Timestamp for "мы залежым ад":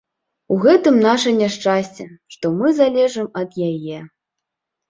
2.57-3.49